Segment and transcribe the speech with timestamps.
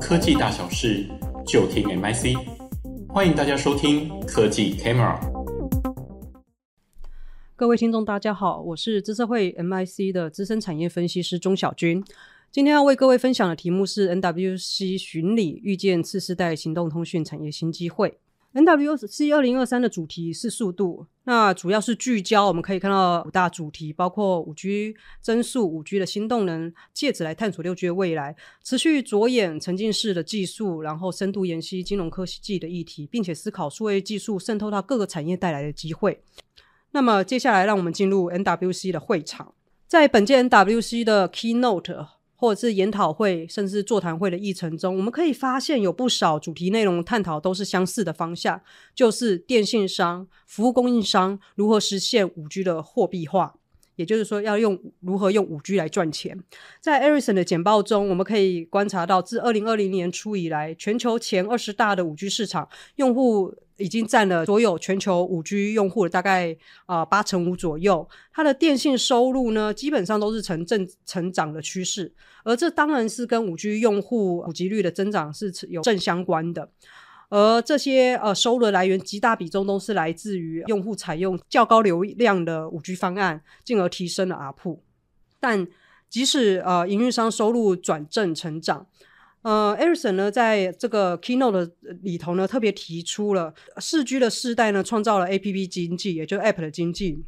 [0.00, 1.06] 科技大小事，
[1.46, 2.36] 就听 MIC。
[3.08, 5.16] 欢迎大家收听科技 Camera。
[7.54, 12.02] 各位听众，大家好，我是资策会 MIC 的资深产业分析师钟小军。
[12.50, 18.18] 今天要为各位分享的题目是 NWC 巡礼，遇见次世代行动通讯产业新机会。
[18.54, 36.22] NWC 二零二三的主题是速度，那主要是聚焦，我们可以看到五大主题，包括五 G 增速、五 G 的新动能，借此来探索六 G 的未来，持续着眼沉浸式的技术，然后深度研析金融科技的议题，并且思考数位技术渗透到各个产业带来的机会。
[36.90, 39.54] 那么接下来，让我们进入 NWC 的会场，
[39.86, 42.06] 在本届 NWC 的 Keynote。
[42.42, 48.60] 或者是研讨会，甚至座谈会的议程中，我们可以发现有不少主题内容探讨都是相似的方向，
[48.96, 53.54] 就是电信商、服务供应商如何实现五 G 的货币化。
[53.94, 56.36] 也就是说，要用如何用五 G 来赚钱。
[56.80, 68.08] 在 Erisson 的简报中，我们可以观察到，自二零二零年初以来，全球前二十大的五 G 市场用户已经占了所有全球五 G 用户的大概啊八成五左右。
[68.32, 76.70] 它的电信收入呢，基本上都是呈正成长的趋势，而这当然是跟五 G 用户普及率的增长是有正相关的。
[77.28, 84.80] 而这些呃收入的来源极大比重都是来自于用户采用较高流量的五 G 方案，进而提升了 ARPU。
[85.40, 85.66] 但
[86.10, 88.86] 即使呃营运商收入转正成长，
[89.42, 91.70] 呃，Ericsson 呢在这个 Keynote
[92.02, 97.24] 里头呢特别提出了四 G 的世代呢创造了 APP 经济，也就是 App 的经济。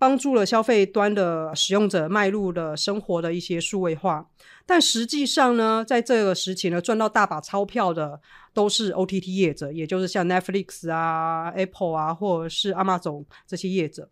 [0.00, 4.24] 帮助了消费端的使用者迈入了生活的一些数位化，
[4.64, 8.20] 但实际上呢，在这个时期呢，赚到大把钞票的
[8.54, 14.08] 都是 OTT 业者，也就是像 Netflix 啊、Apple 啊，或者是 Amazon 这些业者。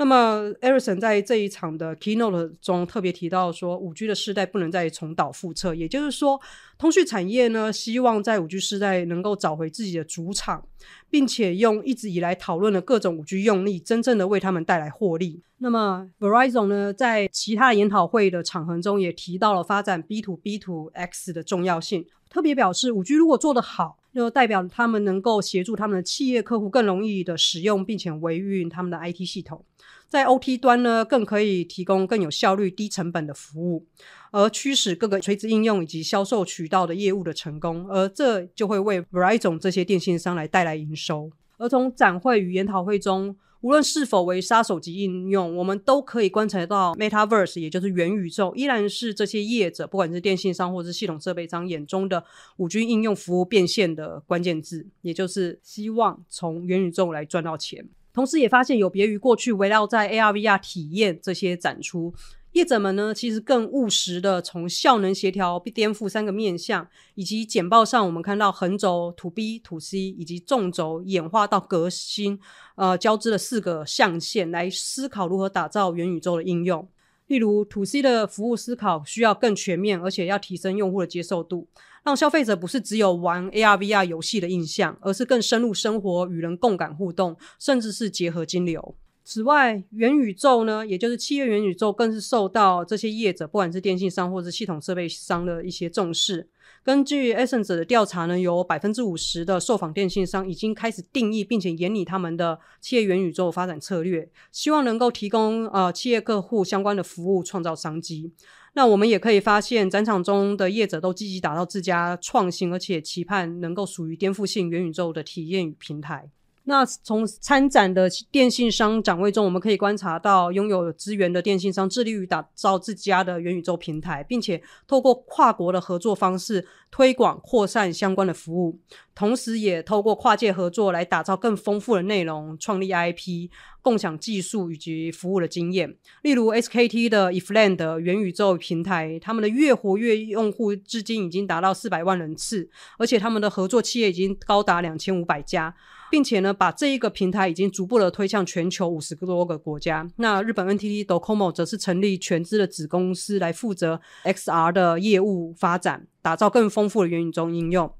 [0.00, 5.74] 那么，Ericsson 在这一场的 Keynote 中特别提到说，五 G 的世代不能再重蹈覆辙。
[5.74, 6.40] 也就是说，
[6.78, 10.64] 通讯产业呢，希望在五 G 世代能够找回自己的主场，
[11.10, 15.42] 并且用一直以来讨论的各种五 G 用力，真正的为他们带来获利。
[15.58, 29.64] 那么，Verizon 呢，在其他研讨会的场合中也提到了发展 B to B to X 的重要性，特别表示五 G 如果做得好，就代表他们能够协助他们的企业客户更容易的使用，并且维运他们的 IT 系统。
[30.08, 33.86] 在 OT 端呢，更可以提供更有效率、低成本的服务，
[34.32, 41.30] 而驱使各个垂直应用以及销售渠道的业务的成功，而这就会为 Verizon 这些电信商来带来营收。
[41.58, 52.24] 而从展会与研讨会中，无论是否为杀手级应用，我们都可以观察到 Metaverse，也就是元宇宙，依然是这些业者，不管是电信商或是系统设备商眼中的
[52.58, 57.88] 五 G 应用服务变现的关键字，也就是希望从元宇宙来赚到钱。
[58.12, 62.12] 同时也发现有别于过去围绕在 AR、VR 体验这些展出，
[62.52, 72.40] 业者们呢其实更务实的从效能协调、颠覆三个面向，以及简报上我们看到横轴 To B To C 以及纵轴演化到革新，
[72.74, 76.88] 呃交织的四个象限来思考如何打造元宇宙的应用。
[77.26, 81.68] 例如 To C 的服务思考需要更全面，而且要提升用户的接受度。
[82.02, 88.94] 让消费者不是只有玩 AR、VR 游戏的印象，而是更深入生活、与人共感互动，甚至是结合金流。
[89.30, 96.48] 此外，元宇宙呢，也就是企业元宇宙，更是受到这些业者，不管是电信商或是系统设备商的一些重视。
[96.82, 108.32] 根据 Essence 的调查呢，有百分之五十的受访电信商已经开始定义并且研拟他们的企业元宇宙发展策略，希望能够提供呃企业客户相关的服务，创造商机。
[108.72, 116.30] 那我们也可以发现，展场中的业者都积极打造自家创新，而且期盼能够属于颠覆性元宇宙的体验与平台。
[116.68, 128.78] 那从参展的电信商展位中，我们可以观察到，拥有资源的电信商致力于打造自家的元宇宙平台，并且透过跨国的合作方式推广扩散相关的服务，
[129.14, 133.48] 同时也透过跨界合作来打造更丰富的内容，创立 IP，
[133.80, 135.96] 共享技术以及服务的经验。
[136.20, 145.74] 例如 SKT 的 Ifland 元宇宙平台，他们的月活跃用户至今已经达到四百万人次，而且他们的合作企业已经高达两千五百家。
[146.10, 150.08] 并且呢，把这一个平台已经逐步的推向全球五十多个国家。
[150.16, 157.92] 那日本 NTT Docomo 则是成立全资的子公司来负责 XR 的业务发展，打造更丰富的元宇宙应用。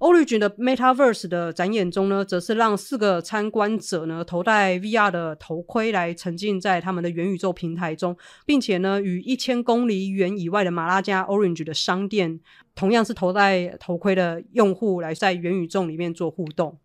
[0.00, 8.14] Origin 的 Metaverse 的展演中呢，则是让四个参观者呢头戴 VR 的头盔来沉浸在他们的元宇宙平台中，
[8.44, 12.40] 并且呢，与一千公里远以外的马拉加 Orange 的商店，
[12.74, 16.76] 同样是头戴头盔的用户来在元宇宙里面做互动。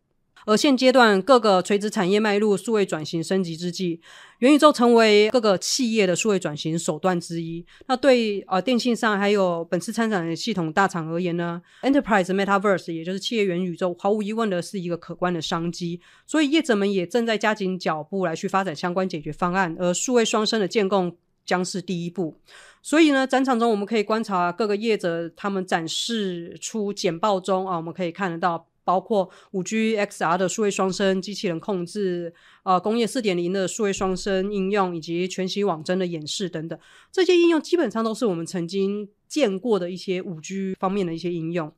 [0.45, 3.99] 而现阶段各个垂直产业迈入数位转型升级之际，
[4.39, 7.65] 元宇宙成为各个企业的数位转型手段之一。
[7.87, 15.99] 那对呃电信商还有本次参展的系统大厂而言呢，Enterprise Metaverse 也就是企业元宇宙，毫无疑问的是一个可观的商机。
[16.25, 21.11] 所以业者们也正在加紧脚步来去发展相关解决方案，而数位双生的建构
[21.45, 22.39] 将是第一步。
[22.81, 28.68] 所以呢，展场中我们可以观察各个业者他们展示出简报中啊，我们可以看得到。
[28.89, 32.33] 包括五 G XR 的数位双生、机器人控制、
[32.63, 36.79] 呃，工业四点零的数位双生应用，以及全息网真的演示等等，
[37.11, 41.71] 这些应用基本上都是我们曾经见过的一些五 G 方面的一些应用。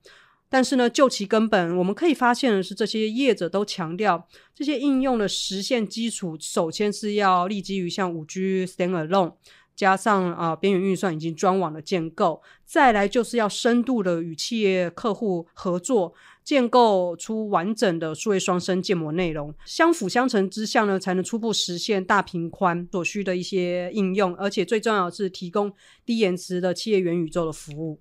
[0.47, 4.25] 但是呢，就其根本，我们可以发现的是，这些业者都强调，
[4.55, 9.33] 这些应用的实现基础，首先是要立基于像五 G Standalone。
[9.73, 25.71] 加上啊，边缘运算以及专网的建构，再来就是要深度的与企业客户合作，建构出完整的数位双生建模内容，相辅相成之下呢，才能初步实现大屏宽所需的一些应用，而且最重要的是提供
[26.05, 27.99] 低延迟的企业元宇宙的服务。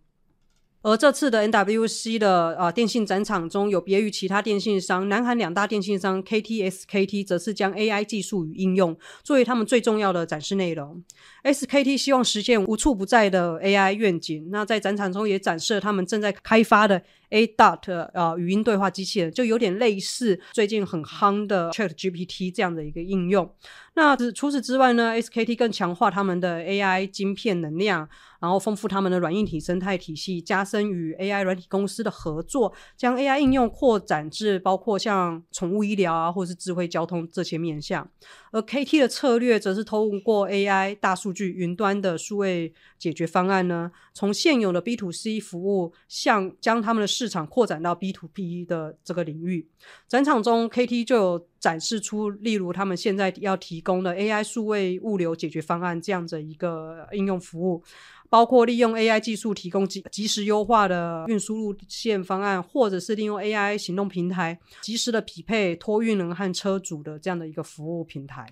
[0.83, 11.05] 而这次的 NWC 的啊电信展场中，有别于其他电信商，南韩两大电信商 KT、SKT 则是将 AI 技术与应用作为他们最重要的展示内容。
[11.43, 23.51] SKT 希望实现无处不在的 AI 愿景，那在展场中也展示了他们正在开发的 A-Dot 啊语音对话机器人，就有点类似最近很夯的 ChatGPT 这样的一个应用。
[23.95, 28.09] 那除此之外呢，SKT 更强化他们的 AI 晶片能量。
[28.41, 38.09] 然后丰富他们的软硬体生态体系，加深与 AI 软体公司的合作，将 AI 应用扩展至包括像宠物医疗啊，或是智慧交通这些面向。
[38.51, 49.69] 而 KT 的策略则是通过 AI、大数据、云端的数位解决方案呢，从现有的 B to C 服务，向将他们的市场扩展到 B to B 的这个领域。
[50.09, 57.83] 展场中，KT 就有展示出，例如他们现在要提供的 AI 数位物流解决方案这样的一个应用服务。
[58.29, 68.47] 包括利用 AI 技术提供及及时优化的运输路线方案，或者是利用 AI 行动平台及时的匹配托运人和车主的这样的一个服务平台。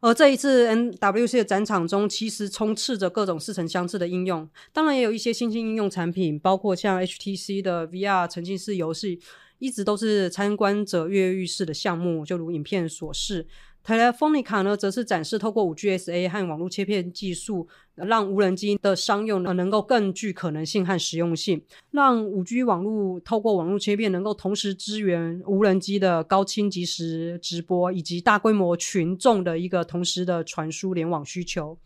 [0.00, 9.20] 而这一次 NWC 的展场中，其实充斥着各种似曾相识的应用，当然也有一些新兴应用产品，包括像 HTC 的 VR 沉浸式游戏，
[9.58, 13.46] 一直都是参观者跃跃欲试的项目，就如影片所示。
[13.84, 31.76] Telefonica 呢，则是展示透过 5G SA 和网络切片技术，让无人机的商用呢能够更具可能性和实用性，让 5G 网络透过网络切片能够同时支援无人机的高清即时直播，以及大规模群众的一个同时的传输联网需求。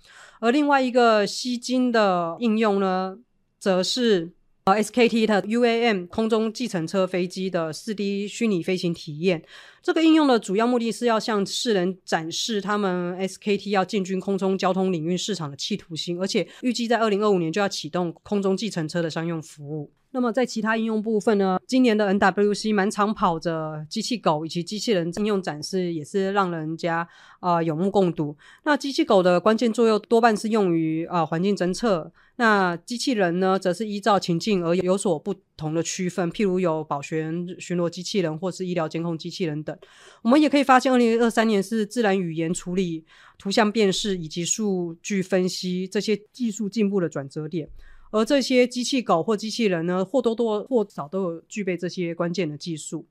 [0.41, 3.19] 而另外一个吸金的应用呢，
[3.59, 4.33] 则是。
[4.67, 9.45] 呃，SKT 的 UAM 空中计程车飞机的 4D 虚拟飞行体验，
[9.83, 19.93] 这个应用的主要目的是要向世人展示他们 SKT 要进军空中交通领域市场的企图心，而且预计在二零二五年就要启动空中计程车的商用服务。
[20.13, 27.07] 那么在其他应用部分呢，今年的 NWC 满场跑着机器狗以及机器人应用展示，也是让人家
[27.41, 28.35] 啊、有目共睹。
[28.65, 39.79] 那机器狗的关键作用多半是用于啊、环境侦测，那机器人呢，则是依照情境而有所不同的区分，譬如有保全巡逻机器人或是医疗监控机器人等。
[40.23, 43.05] 我们也可以发现，二零二三年是自然语言处理、
[43.39, 47.69] 图像辨识以及数据分析这些技术进步的转折点。
[48.11, 53.07] 而这些机器狗或机器人呢，或多多或少都有具备这些关键的技术。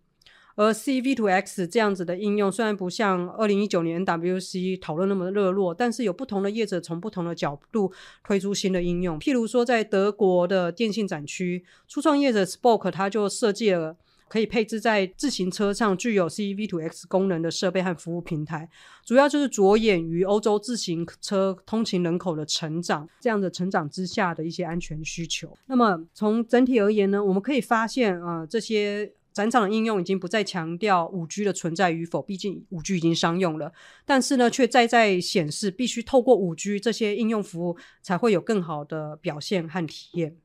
[0.55, 7.91] 而 C-V2X 这样子的应用，虽然不像二零一九年 W C 讨论那么热络，但是有不同的业者从不同的角度
[8.23, 9.19] 推出新的应用。
[9.19, 13.97] 譬如说，在德国的电信展区，初创业者 Spoke 它就设计了。
[14.29, 18.67] 可以配置在自行车上具有 C-V2X 功能的设备和服务平台，
[19.05, 25.55] 主要就是着眼于欧洲自行车通勤人口的成长，这样的成长之下的一些安全需求。
[25.67, 33.73] 那么从整体而言呢，我们可以发现啊、这些展场的应用已经不再强调五 G 的存在与否，毕竟五 G 已经商用了，
[34.05, 40.37] 但是呢，却再在显示必须透过五 G 这些应用服务才会有更好的表现和体验。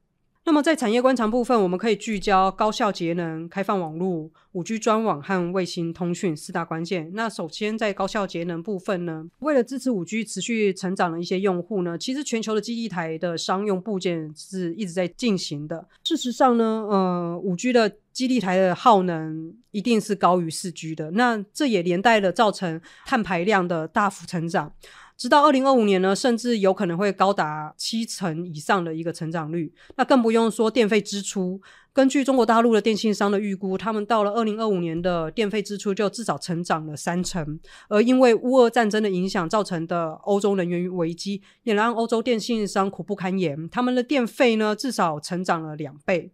[0.49, 7.11] 那么在产业观察部分，我们可以聚焦高效节能、开放网络、五 G 专网和卫星通讯四大关键。
[7.13, 15.87] 那首先在高效节能部分呢，为了支持五 G 持续成长的一些用户呢，其实全球的基地台的商用部件是一直在进行的。
[16.03, 24.73] 事实上呢，呃，五 G 的基地台的耗能一定是高于四 G 的，那这也连带了造成碳排量的大幅成长。
[25.19, 29.75] 直到二零二五年呢，甚至有可能会高达七成以上的一个成长率。
[29.97, 31.61] 那更不用说电费支出，
[31.93, 37.59] 根据中国大陆的电信商的预估，他们到了二零二五年的电费支出就至少成长了三成。
[37.89, 43.69] 而因为乌俄战争的影响造成的欧洲能源危机，也让欧洲电信商苦不堪言。
[43.69, 46.31] 他们的电费呢，至少成长了两倍。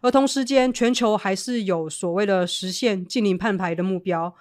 [0.00, 4.34] 而同时间，全球还是有所谓的实现净零碳排的目标。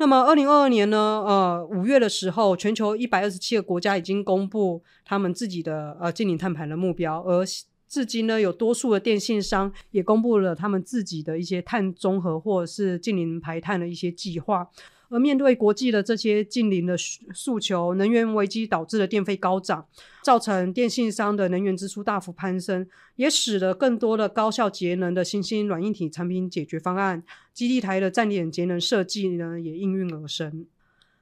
[0.00, 7.44] 那么，二零二二年呢，呃，五月的时候，全球一百二十七个国家已经公布他们自己的呃近零碳排的目标，而
[7.88, 14.68] 至今呢，有多数的电信商也公布了他们自己的一些碳综合或者是近零排碳的一些计划。
[15.10, 16.96] 而面对国际的这些近邻的
[17.34, 19.86] 诉求，能源危机导致的电费高涨，
[20.22, 22.86] 造成电信商的能源支出大幅攀升，
[23.16, 27.22] 也使得更多的高效节能的新兴软硬体产品解决方案，
[27.54, 30.66] 基地台的站点节能设计呢，也应运而生。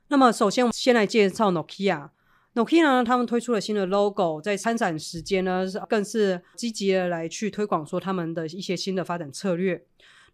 [0.09, 2.11] 那么，首先我先来介绍 Nokia。
[2.55, 9.85] Nokia 呢，他们推出了新的 logo，在参展时间呢，更是积极的来去推广说他们的一些新的发展策略。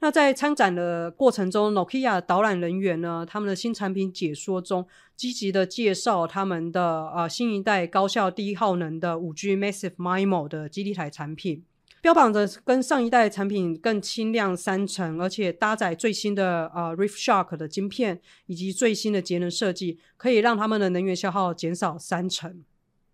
[0.02, 11.62] 那在参展的过程中，Nokia 导览人员呢，他们的新产品解说中，积极的介绍他们的呃新一代高效低耗能的五 G Massive MIMO 的基地台产品。
[12.00, 22.64] 标榜着跟上一代产品更轻量三成，而且搭载最新的呃 ReefShark 的晶片，以及最新的节能设计，可以让他们的能源消耗减少三成。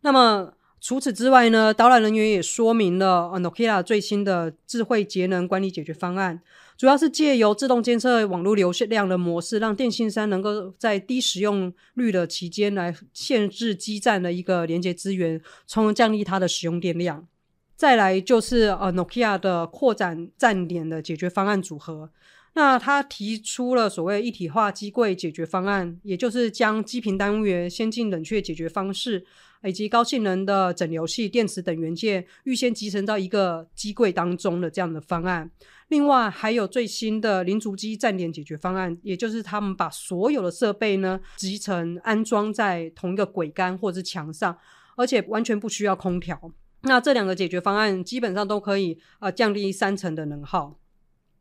[0.01, 6.41] 那么除此之外呢，导览人员也说明了 Nokia 最新的智慧节能管理解决方案，
[6.79, 17.27] 主要是借由自动监测网络流量的模式，让电信商能够在低使用率的期间来限制基站的一个连接资源，从而降低它的使用电量。
[17.75, 22.13] 再来就是呃，Nokia 的扩展站点的解决方案组合。
[22.55, 29.25] 那他提出了所谓一体化机柜解决方案，也就是将基频单元、先进冷却解决方式
[29.65, 35.51] 以及高性能的整流器、电池等元件预先集成到一个机柜当中的这样的方案。
[35.89, 44.57] 另外还有最新的零足迹站点解决方案，也就是他们把所有的设备呢集成安装在同一个轨杆或者是墙上，
[44.97, 46.53] 而且完全不需要空调。
[46.83, 50.79] 那这两个解决方案基本上都可以呃降低三成的能耗。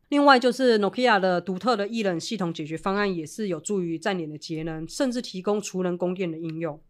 [0.08, 6.80] 另外就是 Nokia 的独特的液冷系统解决方案也是有助于站点的节能，甚至提供储能供电的应用。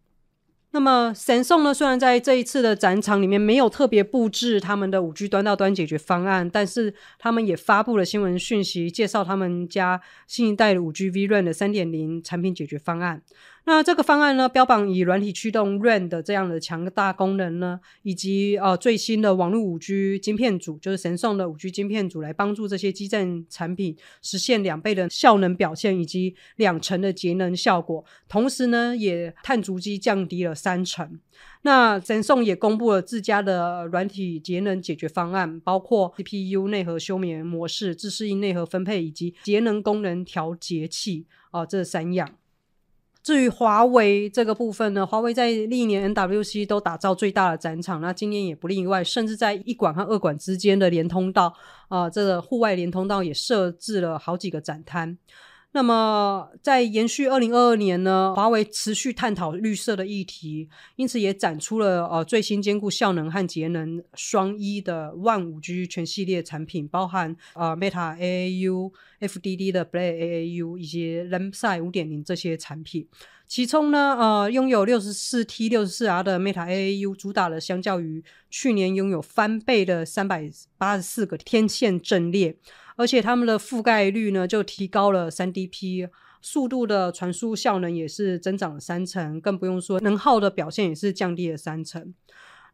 [0.70, 13.22] 那么神送呢，虽然在这一次的展场里面没有特别布置他们的五 G 端到端解决方案，但是他们也发布了新闻讯息，介绍他们家新一代的五 G vRAN 的三点零产品解决方案。
[13.68, 28.02] 那这个方案呢，标榜以软体驱动 RAN 的这样的强大功能呢，以及呃最新的网络五 G 晶片组，就是神送的五 G 晶片组，来帮助这些基站产品实现两倍的效能表现，以及两成的节能效果。
[28.26, 31.20] 同时呢，也碳足迹降低了三成。
[31.60, 42.26] 那神送也公布了自家的软体节能解决方案，包括 CPU 内核休眠模式、自适应内核分配以及节能功能调节器啊、这三样。
[43.28, 51.52] 至于华为这个部分呢，华为在历年 NWC 都打造最大的展场，那今年也不例外，甚至在一馆和二馆之间的连通道，
[51.88, 55.18] 啊、这个户外连通道也设置了好几个展摊。
[55.78, 73.06] 那么，在延续二零二二年呢，华为持续探讨绿色的议题，因此也展出了呃最新兼顾效能和节能双一的 One 5G 全系列产品，包含呃 Meta AAU、FDD 的 Blade AAU 以及 Lamsite 五点零这些产品。
[73.46, 82.56] 其中呢，呃，拥有六十四 T、六十四 R 的 Meta AAU 主打了相较于去年拥有翻倍的三百八十四个天线阵列。
[82.98, 86.10] 而且它们的覆盖率呢，就提高了三 DP，
[86.42, 92.12] 速度的传输效能也是增长了三成，更不用说能耗的表现也是降低了三成。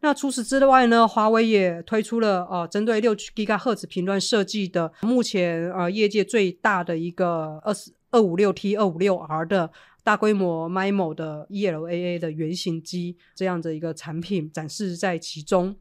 [0.01, 9.71] 那除此之外呢，华为也推出了呃，针对六 GHz 频段设计的，目前呃业界最大的一个二十二五六 T 二五六 R 的
[10.03, 15.75] 大规模 MIMO 的 ELAA 的原型机，这样的一个产品展示在其中。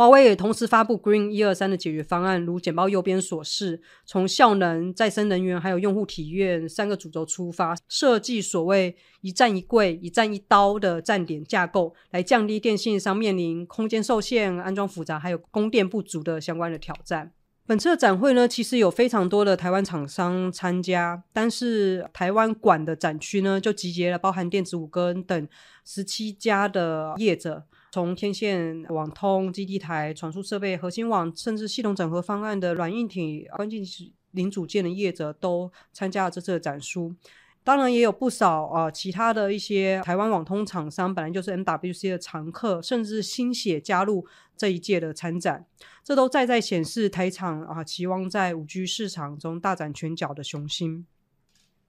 [0.00, 17.32] 华为也同时发布 Green 一二三的解决方案，如简报右边所示，从效能、再生能源还有用户体验三个主轴出发，设计所谓一站一柜、一站一刀的站点架构，来降低电信商面临空间受限、安装复杂还有供电不足的相关的挑战。
[17.66, 25.46] 本次的展会呢，其实有非常多的台湾厂商参加，但是台湾馆的展区呢，就集结了包含电子五哥等
[25.84, 27.64] 十七家的业者。
[27.92, 33.82] 从天线、网通、基地台、传输设备、核心网，甚至系统整合方案的软硬体关键
[34.30, 37.14] 零组件的业者都参加了这次的展出。
[37.62, 44.24] 当然，也有不少呃其他的一些台湾网通厂商，本来就是 MWC 的常客，甚至新血加入
[44.56, 45.66] 这一届的参展，
[46.02, 51.06] 这都再在显示台厂啊期望在五 G 市场中大展拳脚的雄心。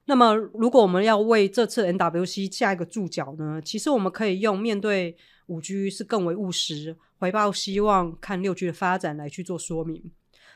[0.06, 3.62] 那么，如果我们要为这次 NWC 下一个注脚呢？
[3.64, 5.16] 其实我们可以用面对
[5.46, 10.12] 五 G 是更为务实，怀抱希望看六 G 的发展来去做说明。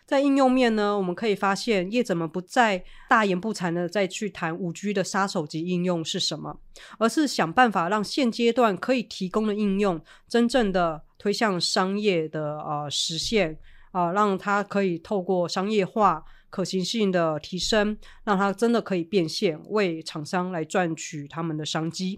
[0.06, 6.60] 在应用面呢，我们可以发现业者们不再大言不惭的再去谈五 G 的杀手级应用是什么，
[6.98, 13.58] 而是想办法让现阶段可以提供的应用真正的推向商业的呃实现
[13.92, 16.26] 啊、让它可以透过商业化。
[16.56, 22.18] 可行性的提升，让它真的可以变现，为厂商来赚取他们的商机。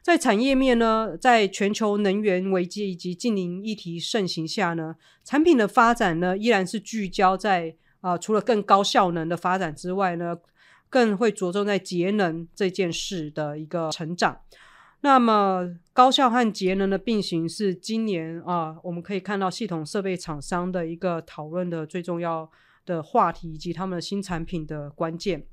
[0.00, 10.38] 在产业面呢，在全球能源危机以及净零议题盛行下呢，产品的发展呢，依然是聚焦在啊、除了更高效能的发展之外呢，
[10.88, 14.40] 更会着重在节能这件事的一个成长。
[15.02, 22.50] 那么，高效和节能的并行是今年啊、我们可以看到系统设备厂商的一个讨论的最重要
[22.84, 25.46] 的话题以及他们的新产品的关键。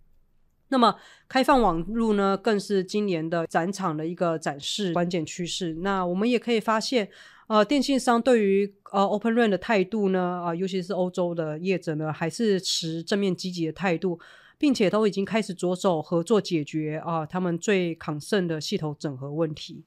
[0.70, 0.96] 那么，
[1.28, 5.74] 开放网路呢，更是今年的展场的一个展示关键趋势。
[5.82, 7.10] 那我们也可以发现，
[7.48, 14.18] 呃，电信商对于呃 Open RAN 的态度呢，啊、尤其是欧洲的业者呢，还是持正面积极的态度，
[14.58, 19.84] 并且都已经开始着手合作解决啊、他们最 concern 的系统整合问题。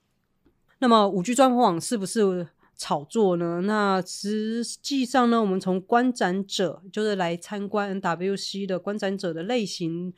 [0.81, 2.47] 那么，五 G 专网是不是？
[2.76, 3.61] 炒作呢？
[3.64, 10.12] 那实际上呢，我们从观展者，就是来参观 WC 的观展者的类型，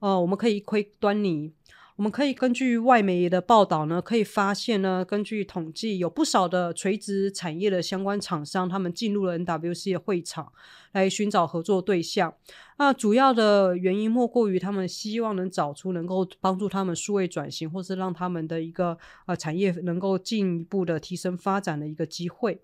[0.00, 1.52] 呃，我们可以窥端倪。
[2.00, 10.50] 我们可以根据外媒的报道呢，可以发现呢，根据统计，有不少的垂直产业的相关厂商，他们进入了 NWC 的会场
[10.92, 12.32] 来寻找合作对象。
[12.78, 22.58] 那主要的原因莫过于他们希望能找出能够帮助他们数位转型，或是让他们的一个呃产业能够进一步的提升发展的一个机会。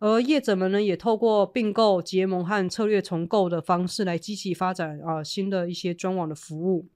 [0.00, 6.88] 而业者们呢，也透过并购、结盟和策略重构的方式来积极发展啊、新的一些专网的服务。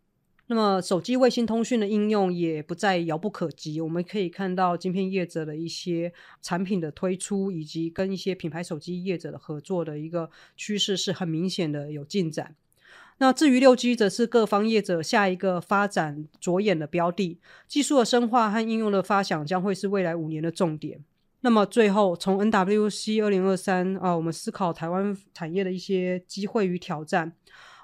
[0.51, 3.81] 那么，手机卫星通讯的应用也不再遥不可及。
[3.81, 12.57] 我们可以看到晶片业者的一些产品的推出，以及跟一些品牌手机业者的合作的一个趋势是很明显的有进展。
[13.19, 21.05] 那至于六 G，则是各方业者下一个发展着眼的标的，技术的深化和应用的发想将会是未来五年的重点。
[21.43, 27.37] 那么最后，从 NWC 二零二三啊，我们思考台湾产业的一些机会与挑战。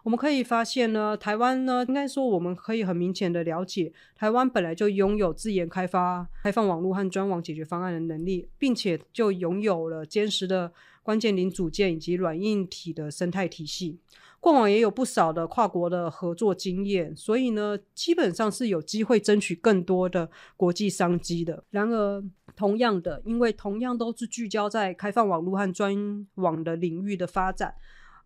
[0.07, 13.99] 我们可以发现呢，台湾呢，应该说我们可以很明显的了解，台湾本来就拥有自研开发开放网络和专网解决方案的能力，并且就拥有了坚实的关键零组件以及软硬体的生态体系，
[14.38, 21.64] 过往也有不少的跨国的合作经验，所以呢，基本上是有机会争取更多的国际商机的。
[21.71, 22.23] 然而，
[22.55, 27.75] 同样的，因为同样都是聚焦在开放网络和专网的领域的发展。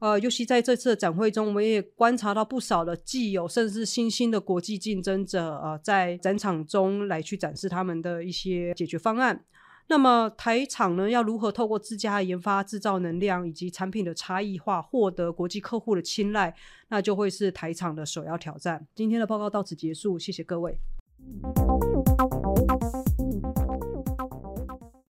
[0.00, 9.44] 呃，尤其在这次的展会中，我们也观察到不少的既有甚至新兴的国际竞争者，呃，在展场中来去展示他们的一些解决方案。
[9.88, 16.54] 那么台厂呢，要如何透过自家研发制造能量以及产品的差异化，获得国际客户的青睐，
[16.88, 18.86] 那就会是台厂的首要挑战。
[18.94, 20.78] 今天的报告到此结束，谢谢各位。